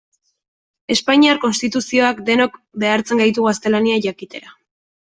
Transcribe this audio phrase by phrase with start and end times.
[0.95, 4.61] Espainiar Konstituzioak denok behartzen gaitu gaztelania jakitera.